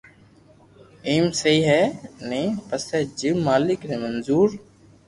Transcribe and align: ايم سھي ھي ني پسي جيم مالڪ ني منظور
ايم 1.07 1.25
سھي 1.39 1.55
ھي 1.69 1.81
ني 2.29 2.41
پسي 2.67 2.99
جيم 3.19 3.37
مالڪ 3.47 3.79
ني 3.89 3.95
منظور 4.03 4.49